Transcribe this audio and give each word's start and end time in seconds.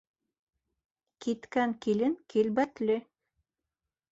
Киткән 1.25 1.75
килен 1.87 2.15
килбәтле. 2.35 2.99